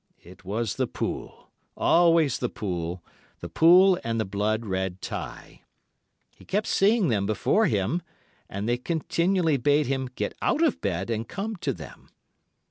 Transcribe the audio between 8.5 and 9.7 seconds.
they continually